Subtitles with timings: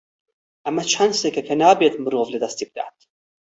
[0.65, 2.97] ئەمە چانسێکە کە نابێت مرۆڤ لەدەستی بدات.